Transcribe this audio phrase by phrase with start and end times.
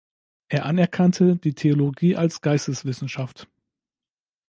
[0.49, 3.47] Er anerkannte die Theologie als Geisteswissenschaft.